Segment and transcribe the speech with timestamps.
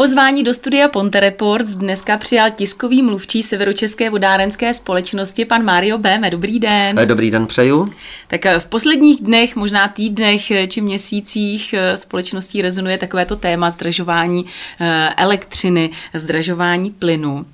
[0.00, 6.30] Pozvání do studia Ponte Reports dneska přijal tiskový mluvčí Severočeské vodárenské společnosti pan Mario Béme.
[6.30, 6.98] Dobrý den.
[6.98, 7.88] Eh, dobrý den přeju.
[8.28, 14.46] Tak eh, v posledních dnech, možná týdnech eh, či měsících společností rezonuje takovéto téma zdražování
[15.16, 17.46] elektřiny, zdražování plynu.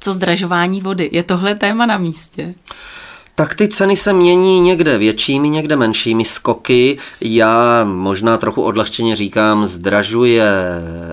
[0.00, 1.08] Co zdražování vody?
[1.12, 2.54] Je tohle téma na místě?
[3.34, 6.98] Tak ty ceny se mění někde většími, někde menšími skoky.
[7.20, 10.44] Já možná trochu odlehčeně říkám, zdražuje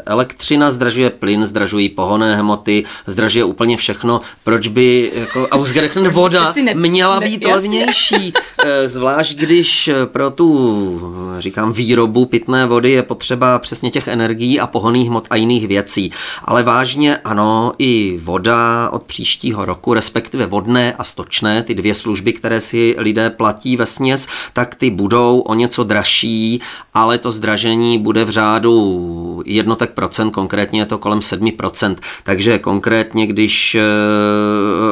[0.05, 4.21] elektřina, zdražuje plyn, zdražují pohonné hmoty, zdražuje úplně všechno.
[4.43, 8.33] Proč by jako ausgerechnet voda ne, měla být ne, levnější?
[8.63, 11.01] Eh, zvlášť když pro tu,
[11.39, 16.11] říkám, výrobu pitné vody je potřeba přesně těch energií a pohonných hmot a jiných věcí.
[16.43, 22.16] Ale vážně ano, i voda od příštího roku, respektive vodné a stočné, ty dvě služby,
[22.17, 26.61] služby, které si lidé platí ve směs, tak ty budou o něco dražší,
[26.93, 31.95] ale to zdražení bude v řádu jednotek procent, konkrétně je to kolem 7%.
[32.23, 33.81] Takže konkrétně, když eh,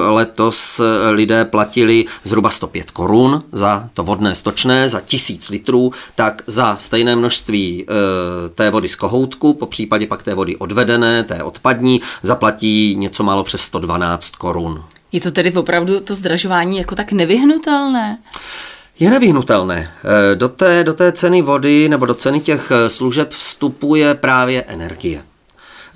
[0.09, 6.77] letos lidé platili zhruba 105 korun za to vodné stočné, za tisíc litrů, tak za
[6.77, 12.01] stejné množství eh, té vody z kohoutku, po případě pak té vody odvedené, té odpadní,
[12.21, 14.94] zaplatí něco málo přes 112 korun.
[15.15, 18.17] Je to tedy opravdu to zdražování jako tak nevyhnutelné?
[18.99, 19.91] Je nevyhnutelné.
[20.31, 24.63] Eh, do té, do té ceny vody nebo do ceny těch eh, služeb vstupuje právě
[24.63, 25.23] energie.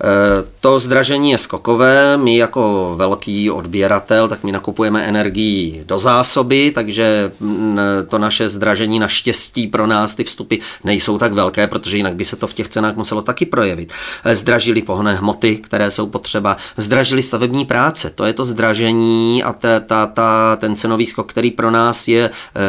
[0.04, 6.72] Eh, to zdražení je skokové, my jako velký odběratel, tak my nakupujeme energii do zásoby,
[6.74, 12.14] takže mm, to naše zdražení naštěstí pro nás ty vstupy nejsou tak velké, protože jinak
[12.14, 13.92] by se to v těch cenách muselo taky projevit.
[14.24, 19.52] Eh, zdražili pohonné hmoty, které jsou potřeba, zdražili stavební práce, to je to zdražení a
[19.52, 22.60] ta, ta, ta, ten cenový skok, který pro nás je eh,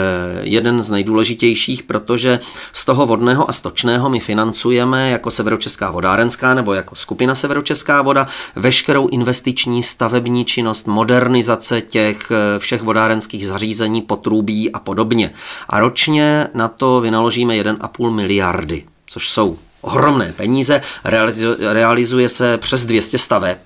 [0.42, 2.40] jeden z nejdůležitějších, protože
[2.74, 8.02] z toho vodného a stočného my financujeme jako Severočeská vodárenská nebo jako skupina skupina Severočeská
[8.02, 15.31] voda veškerou investiční stavební činnost, modernizace těch eh, všech vodárenských zařízení, potrubí a podobně.
[15.69, 20.81] A ročně na to vynaložíme 1,5 miliardy, což jsou ohromné peníze,
[21.59, 23.57] realizuje se přes 200 staveb,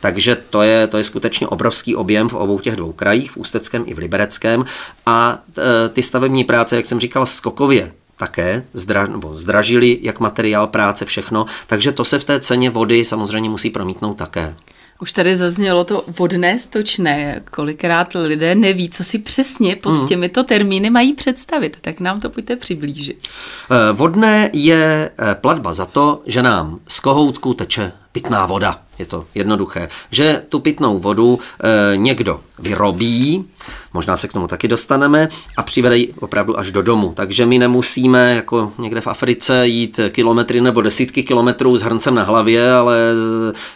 [0.00, 3.84] takže to je, to je skutečně obrovský objem v obou těch dvou krajích, v Ústeckém
[3.86, 4.64] i v Libereckém.
[5.06, 10.66] A e, ty stavební práce, jak jsem říkal, skokově také zdra, nebo zdražili jak materiál,
[10.66, 14.54] práce, všechno, takže to se v té ceně vody samozřejmě musí promítnout také.
[15.00, 17.42] Už tady zaznělo to vodné stočné.
[17.50, 20.06] Kolikrát lidé neví, co si přesně pod hmm.
[20.06, 21.76] těmito termíny mají představit.
[21.80, 23.28] Tak nám to pojďte přiblížit.
[23.70, 28.80] Eh, vodné je eh, platba za to, že nám z kohoutku teče pitná voda.
[28.98, 29.88] Je to jednoduché.
[30.10, 33.44] Že tu pitnou vodu e, někdo vyrobí,
[33.92, 37.12] možná se k tomu taky dostaneme, a přivede ji opravdu až do domu.
[37.16, 42.22] Takže my nemusíme jako někde v Africe jít kilometry nebo desítky kilometrů s hrncem na
[42.22, 42.98] hlavě, ale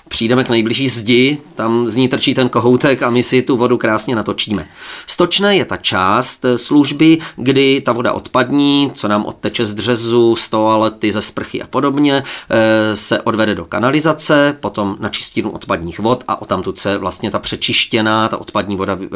[0.09, 3.79] přijdeme k nejbližší zdi, tam z ní trčí ten kohoutek a my si tu vodu
[3.79, 4.69] krásně natočíme.
[5.07, 10.49] Stočné je ta část služby, kdy ta voda odpadní, co nám odteče z dřezu, z
[10.49, 16.25] toalety, ze sprchy a podobně, e, se odvede do kanalizace, potom na čistinu odpadních vod
[16.29, 19.07] a odtamtud se vlastně ta přečištěná, ta odpadní voda e,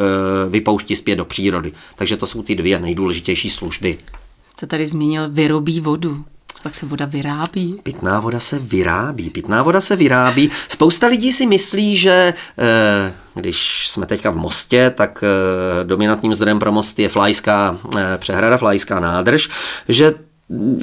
[0.49, 1.71] vypouští zpět do přírody.
[1.95, 3.97] Takže to jsou ty dvě nejdůležitější služby.
[4.47, 6.25] Jste tady zmínil vyrobí vodu.
[6.63, 7.79] Pak se voda vyrábí.
[7.83, 9.29] Pitná voda se vyrábí.
[9.29, 10.49] Pitná voda se vyrábí.
[10.69, 16.59] Spousta lidí si myslí, že e, když jsme teďka v Mostě, tak e, dominantním zdrojem
[16.59, 17.77] pro most je Flajská
[18.17, 19.49] přehrada, Flajská nádrž,
[19.89, 20.13] že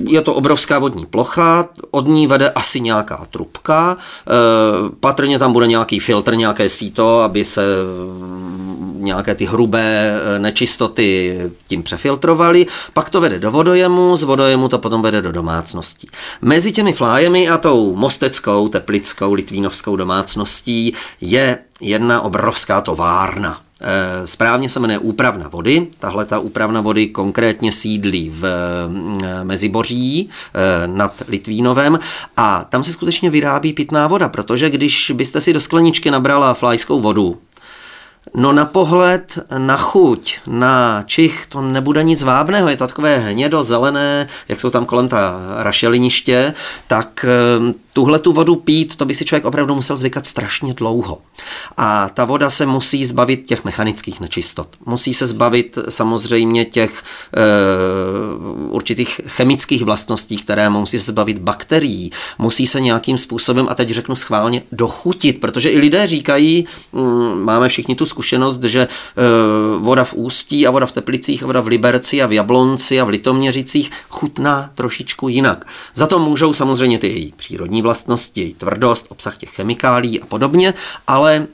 [0.09, 4.35] je to obrovská vodní plocha, od ní vede asi nějaká trubka, e,
[5.01, 7.63] patrně tam bude nějaký filtr, nějaké síto, aby se
[8.19, 14.69] mm, nějaké ty hrubé e, nečistoty tím přefiltrovaly, pak to vede do vodojemu, z vodojemu
[14.69, 16.09] to potom vede do domácností.
[16.43, 23.61] Mezi těmi flájemi a tou mosteckou, teplickou, litvínovskou domácností je jedna obrovská továrna.
[23.83, 25.87] Eh, správně se jmenuje úpravna vody.
[25.99, 31.99] Tahle ta úpravna vody konkrétně sídlí v eh, Meziboří eh, nad Litvínovem
[32.37, 37.01] a tam se skutečně vyrábí pitná voda, protože když byste si do skleničky nabrala flajskou
[37.01, 37.39] vodu,
[38.35, 43.63] No na pohled, na chuť, na čich to nebude nic vábného, je to takové hnědo
[43.63, 46.55] zelené, jak jsou tam kolem ta rašeliniště,
[46.87, 47.27] tak
[47.93, 51.19] tuhle tu vodu pít, to by si člověk opravdu musel zvykat strašně dlouho.
[51.77, 54.69] A ta voda se musí zbavit těch mechanických nečistot.
[54.87, 57.03] Musí se zbavit samozřejmě těch
[57.37, 57.41] e,
[58.69, 62.11] určitých chemických vlastností, které musí se zbavit bakterií.
[62.39, 67.69] Musí se nějakým způsobem, a teď řeknu schválně, dochutit, protože i lidé říkají, mm, máme
[67.69, 68.89] všichni tu zkušenost, že e,
[69.79, 73.05] voda v Ústí a voda v Teplicích a voda v Liberci a v Jablonci a
[73.05, 75.67] v Litoměřicích chutná trošičku jinak.
[75.95, 80.75] Za to můžou samozřejmě ty její přírodní vlastnosti, tvrdost, obsah těch chemikálí a podobně,
[81.07, 81.47] ale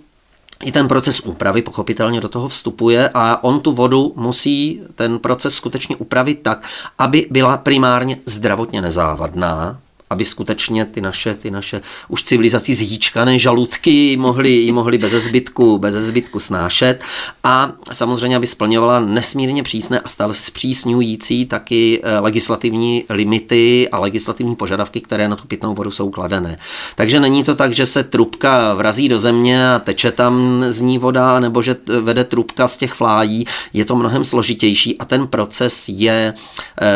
[0.64, 5.54] i ten proces úpravy pochopitelně do toho vstupuje a on tu vodu musí ten proces
[5.54, 6.66] skutečně upravit tak,
[6.98, 9.80] aby byla primárně zdravotně nezávadná,
[10.10, 15.94] aby skutečně ty naše, ty naše už civilizací zhýčkané žaludky mohly, mohly bez zbytku, bez
[15.94, 17.00] zbytku snášet
[17.44, 24.56] a samozřejmě, aby splňovala nesmírně přísné a stále zpřísňující taky eh, legislativní limity a legislativní
[24.56, 26.58] požadavky, které na tu pitnou vodu jsou kladené.
[26.94, 30.98] Takže není to tak, že se trubka vrazí do země a teče tam z ní
[30.98, 33.44] voda, nebo že vede trubka z těch flájí.
[33.72, 36.86] Je to mnohem složitější a ten proces je eh,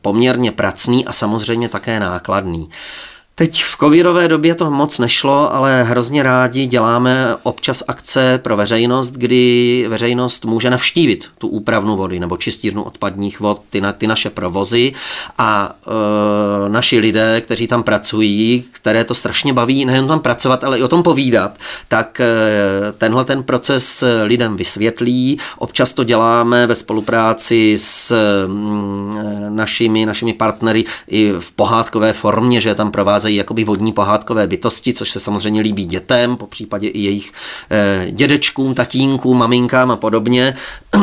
[0.00, 2.68] poměrně pracný a samozřejmě také nákladný journey
[3.38, 9.10] Teď v covidové době to moc nešlo, ale hrozně rádi děláme občas akce pro veřejnost,
[9.10, 14.30] kdy veřejnost může navštívit tu úpravnu vody nebo čistírnu odpadních vod, ty, na, ty naše
[14.30, 14.92] provozy
[15.38, 20.78] a e, naši lidé, kteří tam pracují, které to strašně baví, nejen tam pracovat, ale
[20.78, 22.26] i o tom povídat, tak e,
[22.98, 25.38] tenhle ten proces lidem vysvětlí.
[25.58, 28.14] Občas to děláme ve spolupráci s
[28.46, 33.92] mm, e, našimi, našimi partnery i v pohádkové formě, že tam provází nacházejí jakoby vodní
[33.92, 37.32] pohádkové bytosti, což se samozřejmě líbí dětem, po případě i jejich
[37.70, 40.56] eh, dědečkům, tatínkům, maminkám a podobně.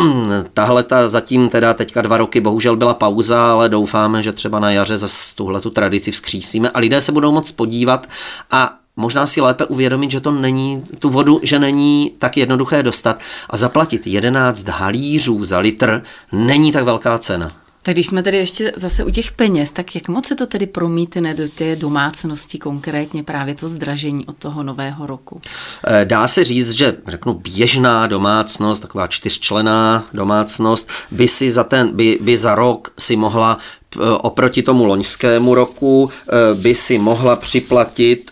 [0.54, 4.72] Tahle ta zatím teda teďka dva roky bohužel byla pauza, ale doufáme, že třeba na
[4.72, 8.08] jaře zase tuhle tu tradici vzkřísíme a lidé se budou moc podívat
[8.52, 13.20] a možná si lépe uvědomit, že to není, tu vodu, že není tak jednoduché dostat
[13.50, 17.63] a zaplatit 11 halířů za litr není tak velká cena.
[17.84, 20.68] Tak když jsme tedy ještě zase u těch peněz, tak jak moc se to tedy
[20.68, 25.42] promítne do té domácnosti konkrétně právě to zdražení od toho nového roku?
[25.88, 31.96] Eh, dá se říct, že řeknu běžná domácnost, taková čtyřčlená domácnost, by si za, ten,
[31.96, 33.58] by, by za rok si mohla
[33.96, 38.32] eh, oproti tomu loňskému roku eh, by si mohla připlatit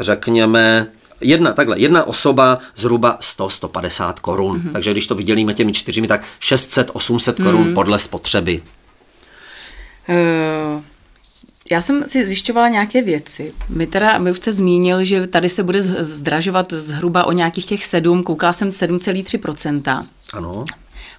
[0.00, 0.86] řekněme
[1.20, 4.58] jedna, takhle, jedna osoba zhruba 100-150 korun.
[4.58, 4.72] Mm-hmm.
[4.72, 7.74] Takže když to vydělíme těmi čtyřmi, tak 600-800 korun mm-hmm.
[7.74, 8.62] podle spotřeby.
[10.08, 10.82] Uh...
[11.72, 13.52] Já jsem si zjišťovala nějaké věci.
[13.68, 17.84] My teda, my už jste zmínil, že tady se bude zdražovat zhruba o nějakých těch
[17.84, 20.06] 7, koukala jsem 7,3%.
[20.32, 20.64] Ano.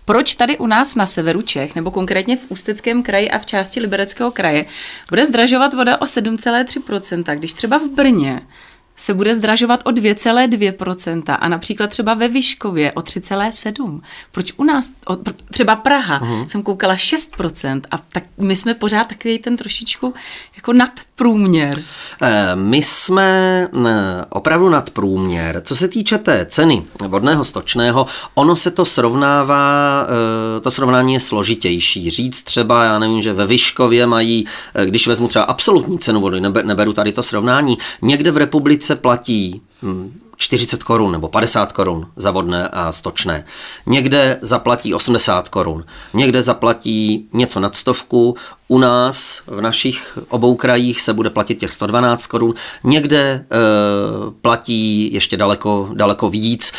[0.05, 3.79] Proč tady u nás na severu Čech, nebo konkrétně v Ústeckém kraji a v části
[3.79, 4.65] Libereckého kraje,
[5.09, 8.41] bude zdražovat voda o 7,3%, když třeba v Brně
[9.01, 14.01] se bude zdražovat o 2,2% a například třeba ve Vyškově o 3,7%.
[14.31, 15.17] Proč u nás, o,
[15.51, 16.45] třeba Praha, uh-huh.
[16.45, 20.13] jsem koukala 6% a tak my jsme pořád takový ten trošičku
[20.55, 21.81] jako nad průměr.
[22.21, 23.67] Eh, my jsme
[24.29, 25.61] opravdu nad průměr.
[25.65, 28.05] Co se týče té ceny vodného stočného,
[28.35, 30.05] ono se to srovnává,
[30.57, 32.09] eh, to srovnání je složitější.
[32.09, 34.45] Říct třeba, já nevím, že ve Vyškově mají,
[34.75, 39.61] eh, když vezmu třeba absolutní cenu vody, neberu tady to srovnání, někde v republice platí
[39.83, 43.45] hm, 40 korun nebo 50 korun za vodné a stočné.
[43.85, 48.35] Někde zaplatí 80 korun, někde zaplatí něco nad stovku,
[48.67, 52.53] u nás v našich obou krajích se bude platit těch 112 korun,
[52.83, 53.45] někde e,
[54.41, 56.71] platí ještě daleko, daleko víc,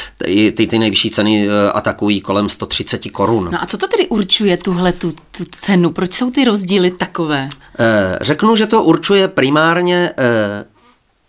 [0.54, 3.48] ty, ty, nejvyšší ceny e, atakují kolem 130 korun.
[3.52, 5.90] No a co to tedy určuje tuhle tu, tu cenu?
[5.90, 7.48] Proč jsou ty rozdíly takové?
[7.78, 10.71] E, řeknu, že to určuje primárně e,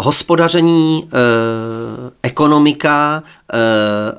[0.04, 1.08] hospodaření, e,
[2.24, 3.24] ekonomika,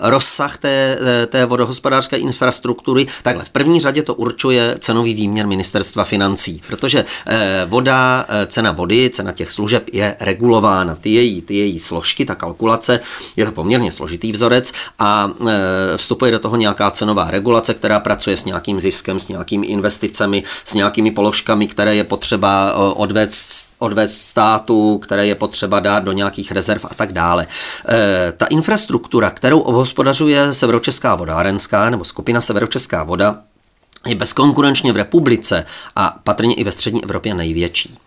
[0.00, 3.06] rozsah té, té vodohospodářské infrastruktury.
[3.22, 9.10] Takhle, v první řadě to určuje cenový výměr ministerstva financí, protože e, voda, cena vody,
[9.10, 10.94] cena těch služeb je regulována.
[10.94, 13.00] Ty její, ty její složky, ta kalkulace,
[13.36, 15.30] je to poměrně složitý vzorec a
[15.96, 20.74] vstupuje do toho nějaká cenová regulace, která pracuje s nějakým ziskem, s nějakými investicemi, s
[20.74, 26.80] nějakými položkami, které je potřeba odvést, odvést státu, které je potřeba dát do nějakých rezerv
[26.90, 27.46] a tak dále.
[28.36, 33.38] Ta infrastruktura, kterou obhospodařuje Severočeská vodárenská nebo skupina Severočeská voda,
[34.06, 35.66] je bezkonkurenčně v republice
[35.96, 37.98] a patrně i ve střední Evropě největší.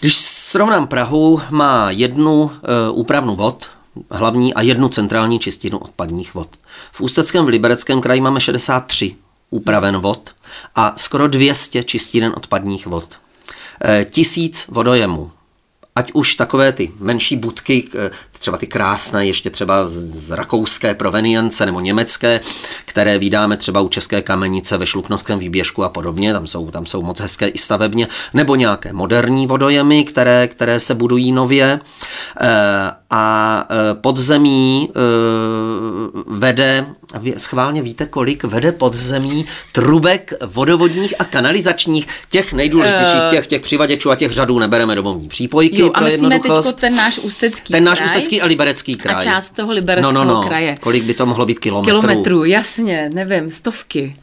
[0.00, 3.70] Když srovnám Prahu, má jednu e, úpravnu vod,
[4.10, 6.48] hlavní a jednu centrální čistinu odpadních vod.
[6.92, 9.16] V Ústeckém v Libereckém kraji máme 63
[9.50, 10.30] úpraven vod
[10.74, 13.18] a skoro 200 čistíren odpadních vod.
[13.84, 15.30] E, tisíc vodojemů,
[15.98, 17.88] ať už takové ty menší budky,
[18.38, 22.40] třeba ty krásné, ještě třeba z rakouské provenience nebo německé,
[22.84, 27.02] které vydáme třeba u České kamenice ve Šluknovském výběžku a podobně, tam jsou, tam jsou
[27.02, 31.80] moc hezké i stavebně, nebo nějaké moderní vodojemy, které, které se budují nově.
[33.10, 34.90] A podzemí
[36.26, 36.86] vede,
[37.36, 44.16] schválně víte, kolik vede podzemí trubek vodovodních a kanalizačních, těch nejdůležitějších, těch, těch přivaděčů a
[44.16, 45.80] těch řadů nebereme domovní přípojky.
[45.80, 49.16] Jo, a myslíme teď ten náš ústecký Ten náš ústecký a liberecký kraj.
[49.16, 50.48] A část toho libereckého no, no, no.
[50.48, 50.76] kraje.
[50.80, 52.00] Kolik by to mohlo být kilometrů?
[52.00, 54.16] Kilometrů, jasně, nevím, stovky.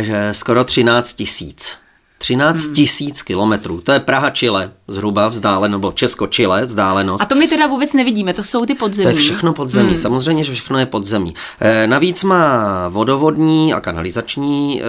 [0.00, 1.81] Že skoro 13 tisíc.
[2.22, 2.74] 13 hmm.
[2.74, 3.80] tisíc kilometrů.
[3.80, 7.22] To je Praha-Chile zhruba vzdálenost, nebo Česko-Chile vzdálenost.
[7.22, 9.04] A to my teda vůbec nevidíme, to jsou ty podzemí.
[9.04, 9.96] To je všechno podzemí, hmm.
[9.96, 11.34] samozřejmě, že všechno je podzemí.
[11.60, 14.84] E, navíc má vodovodní a kanalizační e,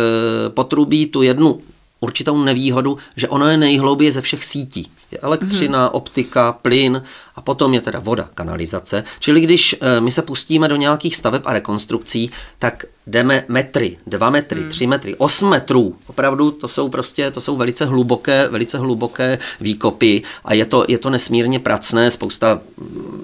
[0.50, 1.60] potrubí tu jednu
[2.00, 4.92] určitou nevýhodu, že ono je nejhlouběji ze všech sítí.
[5.14, 5.90] Je elektřina, hmm.
[5.94, 7.04] optika, plyn
[7.36, 9.04] a potom je teda voda, kanalizace.
[9.20, 14.30] Čili když e, my se pustíme do nějakých staveb a rekonstrukcí, tak jdeme metry, dva
[14.30, 14.70] metry, hmm.
[14.70, 15.96] tři metry, osm metrů.
[16.08, 20.98] Opravdu to jsou prostě, to jsou velice hluboké, velice hluboké výkopy a je to, je
[20.98, 22.62] to nesmírně pracné, spousta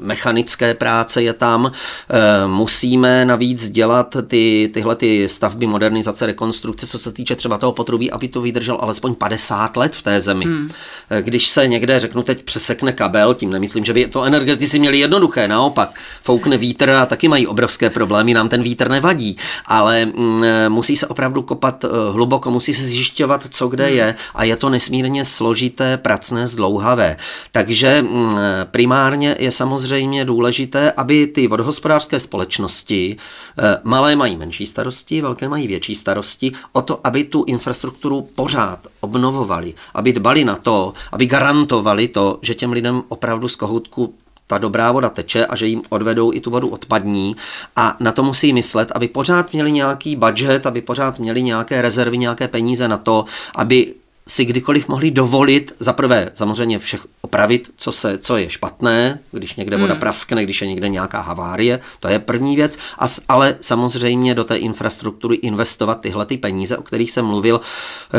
[0.01, 1.65] mechanické práce je tam.
[1.65, 7.72] E, musíme navíc dělat ty, tyhle ty stavby, modernizace, rekonstrukce, co se týče třeba toho
[7.72, 10.46] potrubí, aby to vydržel alespoň 50 let v té zemi.
[10.46, 10.72] Hmm.
[11.10, 15.00] E, když se někde, řeknu teď, přesekne kabel, tím nemyslím, že by to energetici měli
[15.00, 20.41] jednoduché, naopak, foukne vítr a taky mají obrovské problémy, nám ten vítr nevadí ale mm,
[20.69, 23.95] musí se opravdu kopat eh, hluboko, musí se zjišťovat, co kde hmm.
[23.95, 27.17] je a je to nesmírně složité, pracné, zdlouhavé.
[27.51, 28.36] Takže mm,
[28.71, 33.17] primárně je samozřejmě důležité, aby ty vodohospodářské společnosti,
[33.59, 38.88] eh, malé mají menší starosti, velké mají větší starosti, o to, aby tu infrastrukturu pořád
[39.00, 44.13] obnovovali, aby dbali na to, aby garantovali to, že těm lidem opravdu z kohoutku
[44.50, 47.36] ta dobrá voda teče a že jim odvedou i tu vodu odpadní.
[47.75, 52.18] A na to musí myslet, aby pořád měli nějaký budget, aby pořád měli nějaké rezervy,
[52.18, 53.25] nějaké peníze na to,
[53.56, 53.94] aby
[54.29, 59.55] si kdykoliv mohli dovolit za prvé samozřejmě všech opravit, co, se, co je špatné, když
[59.55, 60.00] někde voda hmm.
[60.00, 64.57] praskne, když je někde nějaká havárie, to je první věc, a, ale samozřejmě do té
[64.57, 67.62] infrastruktury investovat tyhle ty peníze, o kterých jsem mluvil.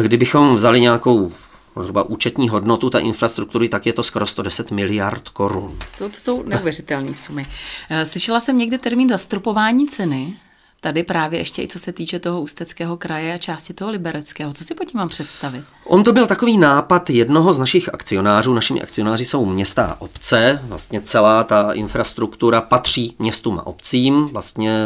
[0.03, 1.33] Kdybychom vzali nějakou
[1.81, 5.79] zhruba účetní hodnotu té infrastruktury, tak je to skoro 110 miliard korun.
[5.89, 7.47] Jsou, to jsou neuvěřitelné sumy.
[7.91, 10.37] Eh, slyšela jsem někde termín zastropování ceny
[10.81, 14.53] tady právě ještě i co se týče toho Ústeckého kraje a části toho Libereckého.
[14.53, 15.65] Co si pod tím mám představit?
[15.85, 18.55] On to byl takový nápad jednoho z našich akcionářů.
[18.55, 20.63] Našimi akcionáři jsou města a obce.
[20.65, 24.29] Vlastně celá ta infrastruktura patří městům a obcím.
[24.33, 24.85] Vlastně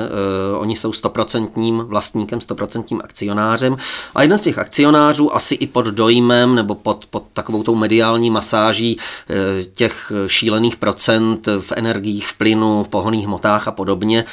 [0.55, 3.77] uh, oni jsou stoprocentním vlastníkem, stoprocentním akcionářem.
[4.15, 8.31] A jeden z těch akcionářů asi i pod dojmem nebo pod, pod takovou tou mediální
[8.31, 9.37] masáží uh,
[9.73, 14.25] těch šílených procent v energiích, v plynu, v pohoných hmotách a podobně,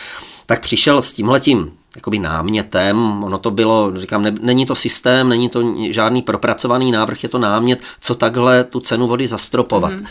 [0.51, 5.50] tak přišel s tímhletím jakoby námětem, ono to bylo, říkám, ne, není to systém, není
[5.50, 9.91] to žádný propracovaný návrh, je to námět, co takhle tu cenu vody zastropovat.
[9.91, 10.05] Mm.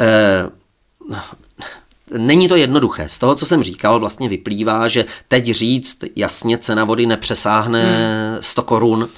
[0.00, 0.48] Eh,
[2.18, 3.08] Není to jednoduché.
[3.08, 8.42] Z toho, co jsem říkal, vlastně vyplývá, že teď říct jasně cena vody nepřesáhne hmm.
[8.42, 9.08] 100 korun,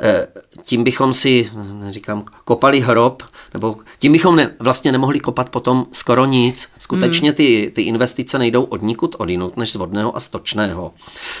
[0.00, 0.26] Eh,
[0.68, 1.50] tím bychom si,
[1.90, 3.22] říkám, kopali hrob,
[3.54, 6.68] nebo tím bychom ne, vlastně nemohli kopat potom skoro nic.
[6.78, 10.92] Skutečně ty, ty investice nejdou od nikud odinut, než z vodného a stočného.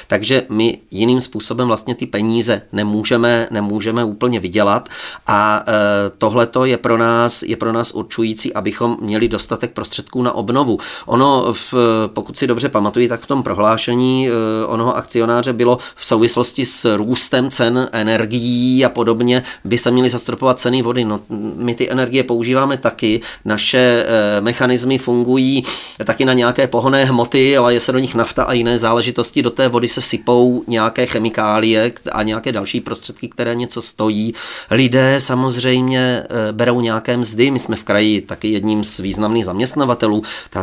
[0.06, 4.88] Takže my jiným způsobem vlastně ty peníze nemůžeme, nemůžeme úplně vydělat
[5.26, 5.72] a e,
[6.18, 10.78] tohle je pro nás je pro nás určující, abychom měli dostatek prostředků na obnovu.
[11.06, 11.74] Ono, v,
[12.06, 14.32] pokud si dobře pamatuju, tak v tom prohlášení e,
[14.66, 19.17] onoho akcionáře bylo v souvislosti s růstem cen energií a podobně
[19.64, 21.04] by se měly zastropovat ceny vody.
[21.04, 21.20] No,
[21.56, 25.64] my ty energie používáme taky, naše e, mechanismy fungují
[26.04, 29.42] taky na nějaké pohonné hmoty, ale je se do nich nafta a jiné záležitosti.
[29.42, 34.34] Do té vody se sypou nějaké chemikálie a nějaké další prostředky, které něco stojí.
[34.70, 36.00] Lidé samozřejmě
[36.48, 37.50] e, berou nějaké mzdy.
[37.50, 40.22] My jsme v kraji taky jedním z významných zaměstnavatelů.
[40.50, 40.60] Ta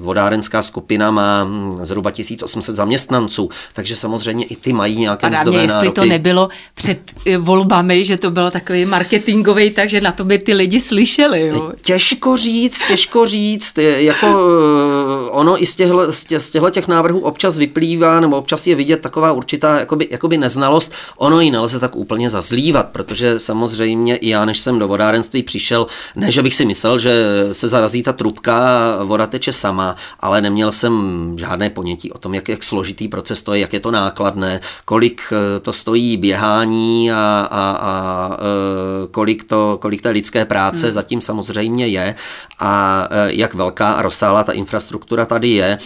[0.00, 5.56] vodárenská skupina má hm, zhruba 1800 zaměstnanců, takže samozřejmě i ty mají nějaké Padá mzdové
[5.56, 5.94] mě, jestli nároky.
[5.94, 6.98] to nebylo před
[7.38, 11.46] volbami, že to bylo takový marketingový, takže na to by ty lidi slyšeli.
[11.46, 11.72] Jo?
[11.82, 18.20] Těžko říct, těžko říct, jako eh, ono i z těchto, z těch návrhů občas vyplývá,
[18.20, 22.88] nebo občas je vidět taková určitá jakoby, jakoby neznalost, ono ji nelze tak úplně zazlívat,
[22.88, 27.24] protože samozřejmě i já, než jsem do vodárenství přišel, ne, že bych si myslel, že
[27.52, 28.56] se zarazí ta trubka
[29.00, 33.42] a voda teče sama, ale neměl jsem žádné ponětí o tom, jak, jak složitý proces
[33.42, 39.06] to je, jak je to nákladné, kolik eh, to stojí běhání a, a, a e,
[39.06, 40.92] kolik, to, kolik té lidské práce hmm.
[40.92, 42.14] zatím samozřejmě je
[42.60, 45.78] a e, jak velká a rozsáhlá ta infrastruktura tady je.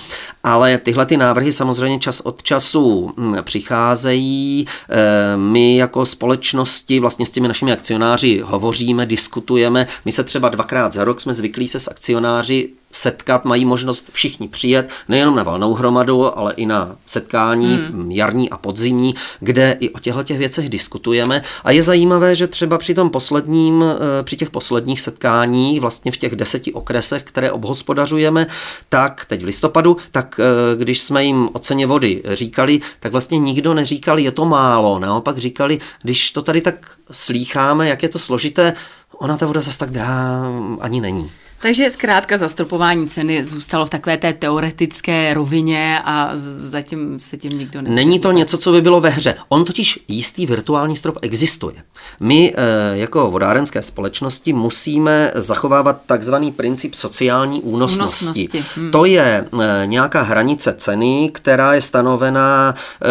[0.42, 4.66] Ale tyhle ty návrhy samozřejmě čas od času hm, přicházejí.
[4.88, 9.86] E, my jako společnosti vlastně s těmi našimi akcionáři hovoříme, diskutujeme.
[10.04, 14.48] My se třeba dvakrát za rok jsme zvyklí se s akcionáři setkat, mají možnost všichni
[14.48, 18.10] přijet, nejenom na valnou hromadu, ale i na setkání hmm.
[18.10, 21.42] jarní a podzimní, kde i o těchto těch věcech diskutujeme.
[21.64, 26.16] A je zajímavé, že třeba při tom posledním, eh, při těch posledních setkáních, vlastně v
[26.16, 28.46] těch deseti okresech, které obhospodařujeme,
[28.88, 33.38] tak teď v listopadu, tak eh, když jsme jim o ceně vody říkali, tak vlastně
[33.38, 34.98] nikdo neříkal, je to málo.
[34.98, 38.72] Naopak říkali, když to tady tak slýcháme, jak je to složité,
[39.18, 41.30] ona ta voda zase tak drahá ani není.
[41.62, 47.82] Takže zkrátka zastropování ceny zůstalo v takové té teoretické rovině a zatím se tím nikdo
[47.82, 47.90] ne.
[47.90, 49.34] Není to něco, co by bylo ve hře.
[49.48, 51.74] On totiž jistý virtuální strop existuje.
[52.20, 58.48] My eh, jako vodárenské společnosti musíme zachovávat takzvaný princip sociální únosnosti.
[58.48, 58.64] únosnosti.
[58.76, 58.90] Hmm.
[58.90, 63.06] To je eh, nějaká hranice ceny, která je stanovená eh,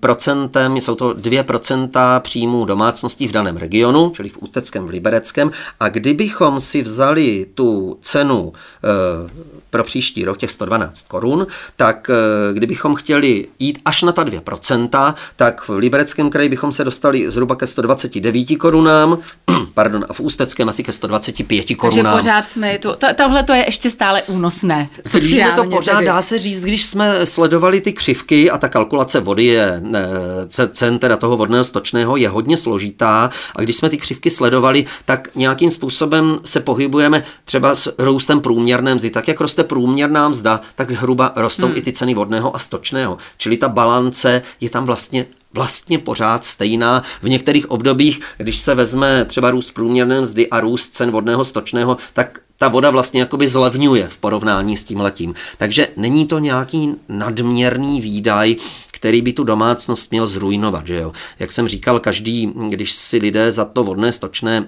[0.00, 5.50] procentem, jsou to 2% příjmů domácností v daném regionu, čili v Úteckém, v Libereckém.
[5.80, 8.52] A kdybychom si vzali tu tu cenu
[8.84, 9.30] eh,
[9.70, 15.14] pro příští rok těch 112 korun, tak eh, kdybychom chtěli jít až na ta 2%,
[15.36, 19.18] tak v Libereckém kraji bychom se dostali zhruba ke 129 korunám,
[19.74, 22.04] pardon, a v Ústeckém asi ke 125 korunám.
[22.04, 24.88] Takže pořád jsme, to, to, tohle to je ještě stále únosné.
[25.12, 26.06] Držíme to pořád, tedy.
[26.06, 30.98] dá se říct, když jsme sledovali ty křivky a ta kalkulace vody je, eh, cen
[30.98, 35.70] teda toho vodného stočného je hodně složitá a když jsme ty křivky sledovali, tak nějakým
[35.70, 39.10] způsobem se pohybujeme třeba s růstem průměrné mzdy.
[39.10, 41.76] Tak jak roste průměrná mzda, tak zhruba rostou hmm.
[41.76, 43.18] i ty ceny vodného a stočného.
[43.36, 47.02] Čili ta balance je tam vlastně vlastně pořád stejná.
[47.22, 51.96] V některých obdobích, když se vezme třeba růst průměrné mzdy a růst cen vodného stočného,
[52.12, 55.34] tak ta voda vlastně jakoby zlevňuje v porovnání s tím letím.
[55.58, 58.56] Takže není to nějaký nadměrný výdaj,
[58.90, 60.86] který by tu domácnost měl zrujnovat.
[60.86, 61.12] Že jo?
[61.38, 64.66] Jak jsem říkal, každý, když si lidé za to vodné stočné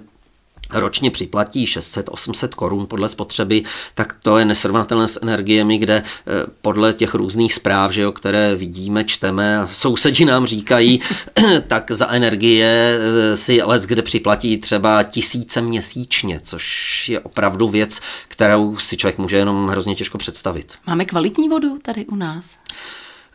[0.74, 3.62] ročně připlatí 600-800 korun podle spotřeby,
[3.94, 8.54] tak to je nesrovnatelné s energiemi, kde eh, podle těch různých zpráv, že jo, které
[8.54, 11.00] vidíme, čteme a sousedi nám říkají,
[11.66, 18.00] tak za energie eh, si let kde připlatí třeba tisíce měsíčně, což je opravdu věc,
[18.28, 20.72] kterou si člověk může jenom hrozně těžko představit.
[20.86, 22.58] Máme kvalitní vodu tady u nás?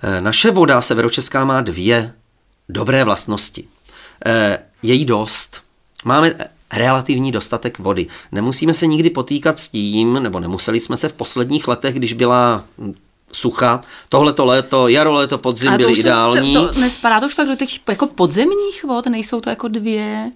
[0.04, 2.14] Eh, naše voda severočeská má dvě
[2.70, 3.68] dobré vlastnosti.
[4.84, 5.62] Je jí dost.
[6.06, 6.36] Máme
[6.74, 8.08] relativní dostatek vody.
[8.32, 12.64] Nemusíme se nikdy potýkat s tím, nebo nemuseli jsme se v posledních letech, když byla
[13.32, 13.82] sucha.
[14.10, 16.54] Tohleto léto, jaro, léto, podzim byly ideální.
[16.54, 20.32] To, to nespadá to už pak do těch jako podzemních vod, nejsou to jako dvě?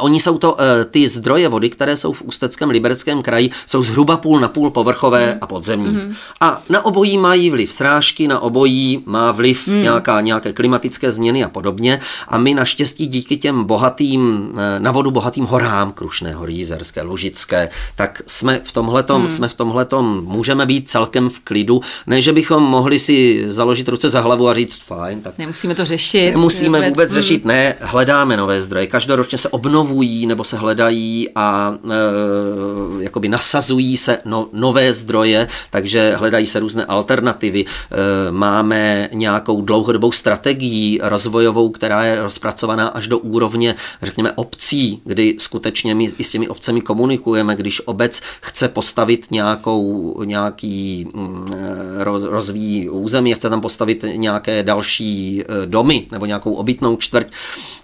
[0.00, 4.16] Oni jsou to, eh, ty zdroje vody, které jsou v Ústeckém libereckém kraji, jsou zhruba
[4.16, 5.38] půl na půl povrchové mm.
[5.40, 5.92] a podzemní.
[5.92, 6.14] Mm.
[6.40, 9.82] A na obojí mají vliv srážky, na obojí má vliv mm.
[9.82, 12.00] nějaká, nějaké klimatické změny a podobně.
[12.28, 17.68] A my naštěstí díky těm bohatým, eh, na vodu bohatým horám, Krušné hory, Jízerské, Lužické,
[17.96, 19.28] tak jsme v tomhletom, mm.
[19.28, 21.80] jsme v tomhletom, můžeme být celkem v klidu.
[22.06, 25.20] Ne, že bychom mohli si založit ruce za hlavu a říct fajn.
[25.20, 26.30] Tak nemusíme to řešit.
[26.30, 28.86] Nemusíme vůbec, vůbec řešit, ne, hledáme nové zdroje.
[28.86, 35.48] Každoročně se obnovují obnovují nebo se hledají a e, jakoby nasazují se no, nové zdroje,
[35.70, 37.64] takže hledají se různé alternativy.
[37.64, 45.36] E, máme nějakou dlouhodobou strategii rozvojovou, která je rozpracovaná až do úrovně, řekněme, obcí, kdy
[45.38, 52.04] skutečně my i s těmi obcemi komunikujeme, když obec chce postavit nějakou, nějaký mm, e,
[52.04, 57.26] roz, rozvíjí území, chce tam postavit nějaké další e, domy nebo nějakou obytnou čtvrť,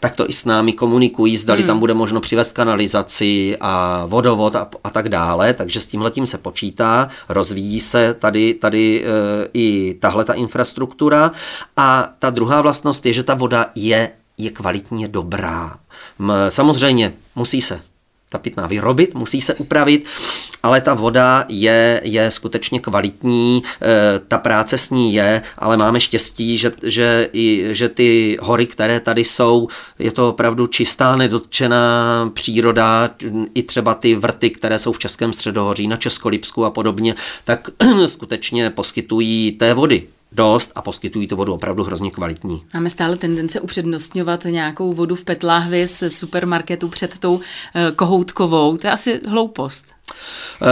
[0.00, 1.66] tak to i s námi komunikují, zdali hmm.
[1.66, 6.26] tam bude bude možno přivést kanalizaci a vodovod a, a tak dále, takže s tímhletím
[6.26, 9.08] se počítá, rozvíjí se tady, tady e,
[9.54, 11.32] i tahle ta infrastruktura
[11.76, 15.78] a ta druhá vlastnost je, že ta voda je, je kvalitně dobrá.
[16.48, 17.80] Samozřejmě musí se
[18.28, 20.04] ta pitná vyrobit, musí se upravit,
[20.62, 26.00] ale ta voda je, je skutečně kvalitní, e, ta práce s ní je, ale máme
[26.00, 32.30] štěstí, že, že, i, že ty hory, které tady jsou, je to opravdu čistá, nedotčená
[32.34, 33.10] příroda,
[33.54, 37.14] i třeba ty vrty, které jsou v Českém středohoří, na Českolipsku a podobně,
[37.44, 37.70] tak
[38.06, 42.62] skutečně poskytují té vody dost a poskytují tu vodu opravdu hrozně kvalitní.
[42.74, 47.40] Máme stále tendence upřednostňovat nějakou vodu v petláhvi z supermarketu před tou
[47.74, 48.76] eh, kohoutkovou.
[48.76, 49.86] To je asi hloupost.
[50.62, 50.66] E,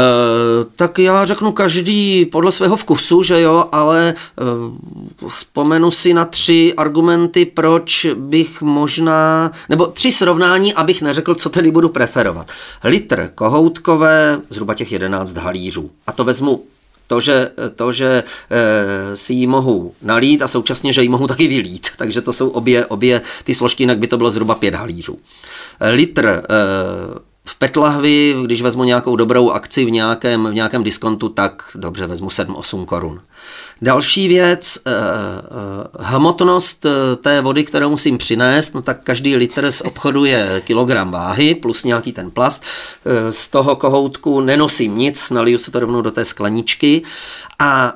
[0.77, 4.15] tak já řeknu každý podle svého vkusu, že jo, ale e,
[5.29, 11.71] vzpomenu si na tři argumenty, proč bych možná, nebo tři srovnání, abych neřekl, co tedy
[11.71, 12.51] budu preferovat.
[12.85, 15.91] Litr kohoutkové, zhruba těch 11 halířů.
[16.07, 16.65] A to vezmu
[17.07, 21.49] to, že, to, že e, si ji mohu nalít a současně, že ji mohu taky
[21.49, 21.89] vylít.
[21.99, 25.19] Takže to jsou obě, obě ty složky, jinak by to bylo zhruba pět halířů.
[25.91, 26.43] Litr e,
[27.49, 32.29] v Petlahvi, když vezmu nějakou dobrou akci v nějakém, v nějakém diskontu, tak dobře, vezmu
[32.29, 33.21] 7-8 korun.
[33.83, 39.73] Další věc, eh, eh, hmotnost eh, té vody, kterou musím přinést, no tak každý litr
[39.73, 42.63] z obchodu je kilogram váhy plus nějaký ten plast.
[43.31, 47.03] Z toho kohoutku nenosím nic, naliju se to rovnou do té skleničky
[47.59, 47.95] a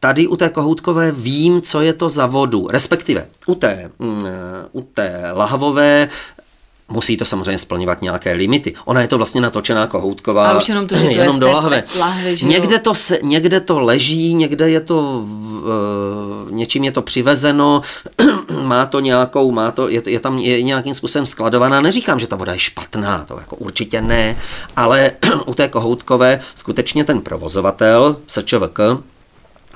[0.00, 4.20] tady u té kohoutkové vím, co je to za vodu, respektive u té, mm,
[4.72, 6.08] u té lahvové
[6.92, 8.74] musí to samozřejmě splňovat nějaké limity.
[8.84, 11.84] Ona je to vlastně natočená kohoutková, a už jenom, to, že to jenom do lahve.
[11.98, 17.82] lahve někde, to se, někde to leží, někde je to, uh, něčím je to přivezeno,
[18.62, 21.80] má to nějakou, má to, je, je tam je nějakým způsobem skladovaná.
[21.80, 24.36] Neříkám, že ta voda je špatná, to jako určitě ne,
[24.76, 25.10] ale
[25.46, 28.80] u té kohoutkové skutečně ten provozovatel SČVK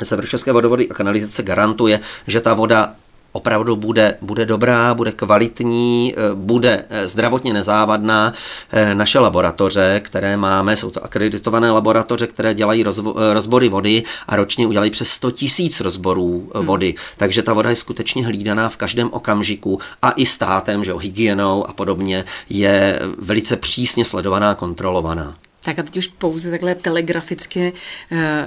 [0.02, 2.94] Severočeské vodovody a kanalizace garantuje, že ta voda
[3.37, 8.33] opravdu bude, bude dobrá, bude kvalitní, eh, bude eh, zdravotně nezávadná.
[8.72, 14.37] Eh, naše laboratoře, které máme, jsou to akreditované laboratoře, které dělají rozvo, rozbory vody a
[14.37, 16.66] ročně udělají přes 100 tisíc rozborů hmm.
[16.66, 16.94] vody.
[17.16, 21.68] Takže ta voda je skutečně hlídaná v každém okamžiku a i státem, že o hygienou
[21.68, 25.37] a podobně je velice přísně sledovaná, kontrolovaná.
[25.66, 27.72] Tak a teď už pouze takhle telegraficky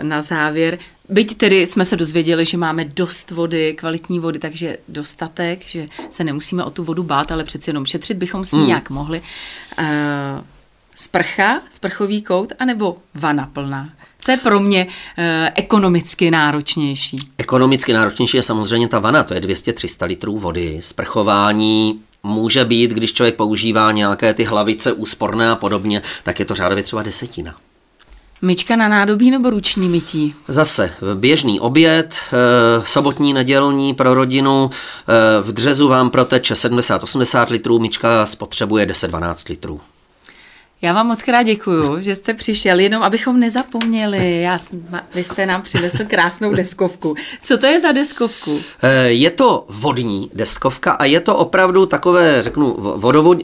[0.02, 0.80] na závěr.
[1.10, 6.24] Byť tedy jsme se dozvěděli, že máme dost vody, kvalitní vody, takže dostatek, že se
[6.24, 8.68] nemusíme o tu vodu bát, ale přeci jenom šetřit bychom si hmm.
[8.68, 9.22] nějak mohli.
[9.80, 9.86] Uh,
[10.96, 13.90] sprcha, sprchový kout, anebo vana plná?
[14.20, 15.24] Co je pro mě uh,
[15.56, 17.18] ekonomicky náročnější?
[17.38, 20.80] Ekonomicky náročnější je samozřejmě ta vana, to je 200-300 litrů vody.
[20.82, 26.56] Sprchování může být, když člověk používá nějaké ty hlavice úsporné a podobně, tak je to
[26.56, 27.56] řádově třeba desetina.
[28.42, 30.36] Myčka na nádobí nebo ruční mytí?
[30.48, 34.70] Zase běžný oběd, eh, sobotní, nedělní pro rodinu.
[34.72, 39.82] Eh, v dřezu vám proteče 70-80 litrů, myčka spotřebuje 10-12 litrů.
[40.82, 44.42] Já vám moc krát děkuju, že jste přišel, jenom abychom nezapomněli.
[44.42, 44.58] Já,
[45.16, 47.16] vy jste nám přinesl krásnou deskovku.
[47.42, 48.60] Co to je za deskovku?
[48.82, 52.76] Eh, je to vodní deskovka a je to opravdu takové, řeknu,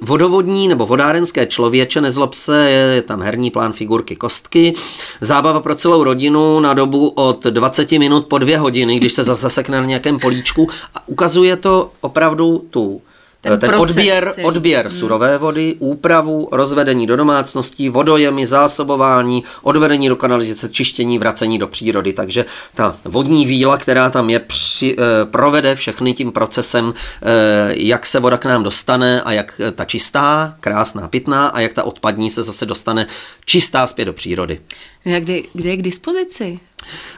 [0.02, 4.74] vodovodní nebo vodárenské člověče, nezlob se, je tam herní plán, figurky, kostky.
[5.22, 9.78] Zábava pro celou rodinu na dobu od 20 minut po dvě hodiny, když se zasekne
[9.78, 13.02] na nějakém políčku a ukazuje to opravdu tu
[13.46, 14.98] ten, ten odběr, odběr hmm.
[15.00, 22.14] surové vody, úpravu, rozvedení do domácností, vodojemy, zásobování, odvedení do kanalizace, čištění, vracení do přírody.
[22.14, 28.06] Takže ta vodní víla, která tam je, při, eh, provede všechny tím procesem, eh, jak
[28.06, 32.30] se voda k nám dostane a jak ta čistá, krásná, pitná a jak ta odpadní
[32.30, 33.08] se zase dostane
[33.46, 34.60] čistá zpět do přírody.
[35.06, 36.60] A kde, kde je k dispozici?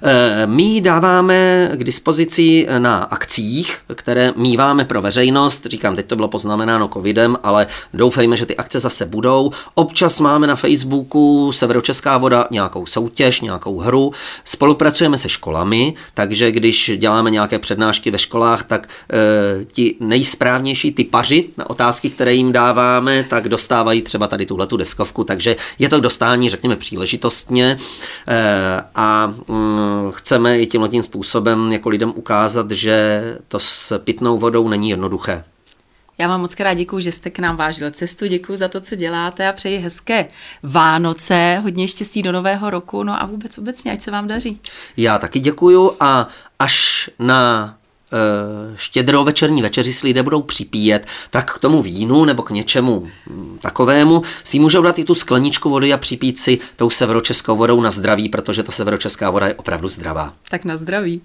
[0.04, 5.66] Eh, my ji dáváme k dispozici na akcích, které míváme pro veřejnost.
[5.66, 9.52] Říkám, teď to bylo poznamenáno covidem, ale doufejme, že ty akce zase budou.
[9.76, 14.12] Občas máme na Facebooku Severočeská voda nějakou soutěž, nějakou hru.
[14.44, 21.50] Spolupracujeme se školami, takže když děláme nějaké přednášky ve školách, tak e, ti nejsprávnější typaři
[21.58, 26.00] na otázky, které jim dáváme, tak dostávají třeba tady tuhle tu deskovku, takže je to
[26.00, 27.78] dostání, řekněme, příležitostně.
[28.28, 29.34] E, a
[30.12, 35.44] chceme i tímhle tím způsobem jako lidem ukázat, že to s pitnou vodou není jednoduché.
[36.18, 38.96] Já vám moc krát děkuji, že jste k nám vážil cestu, děkuji za to, co
[38.96, 40.26] děláte a přeji hezké
[40.64, 44.60] Vánoce, hodně štěstí do nového roku, no a vůbec obecně, ať se vám daří.
[44.98, 46.28] Já taky děkuju a
[46.60, 47.77] až na Eh,
[48.76, 53.58] štědrou večerní večeři si lidé budou připíjet, tak k tomu vínu nebo k něčemu hm,
[53.62, 57.92] takovému si můžou dát i tu skleničku vody a připít si tou severočeskou vodou na
[57.92, 60.34] zdraví, protože ta severočeská voda je opravdu zdravá.
[60.50, 61.22] Tak na zdraví.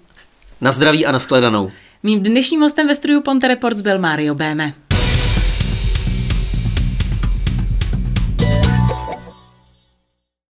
[0.61, 1.71] Na zdraví a na shledanou.
[2.03, 4.73] Mým dnešním hostem ve studiu Ponte Reports byl Mario Béme.